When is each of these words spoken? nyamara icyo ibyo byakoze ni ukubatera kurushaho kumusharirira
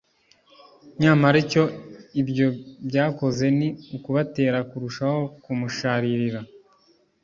nyamara 1.01 1.37
icyo 1.45 1.63
ibyo 2.21 2.47
byakoze 2.87 3.45
ni 3.57 3.67
ukubatera 3.95 4.57
kurushaho 4.69 5.21
kumusharirira 5.43 6.39